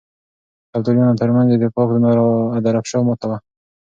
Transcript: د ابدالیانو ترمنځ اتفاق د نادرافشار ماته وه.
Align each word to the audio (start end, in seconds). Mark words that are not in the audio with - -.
د 0.69 0.71
ابدالیانو 0.77 1.19
ترمنځ 1.21 1.47
اتفاق 1.51 1.87
د 1.93 1.97
نادرافشار 2.03 3.01
ماته 3.07 3.25
وه. 3.29 3.37